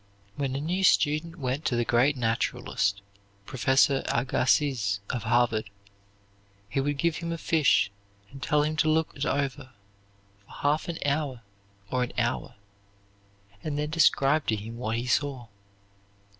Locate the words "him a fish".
7.17-7.91